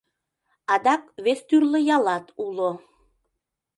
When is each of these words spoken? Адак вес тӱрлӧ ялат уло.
Адак 0.73 1.03
вес 1.23 1.39
тӱрлӧ 1.47 1.79
ялат 1.95 2.25
уло. 2.45 2.71